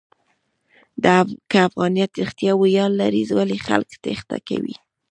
[1.51, 4.75] که افغانیت رښتیا ویاړ لري، ولې خلک تېښته کوي؟